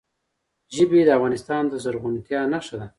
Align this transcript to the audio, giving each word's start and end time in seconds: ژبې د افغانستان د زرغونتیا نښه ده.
ژبې 0.75 0.99
د 1.05 1.09
افغانستان 1.17 1.63
د 1.67 1.73
زرغونتیا 1.83 2.41
نښه 2.53 2.75
ده. 2.79 2.87